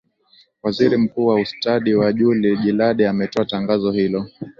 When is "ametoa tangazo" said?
3.07-3.91